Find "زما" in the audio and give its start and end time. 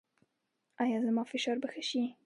1.05-1.23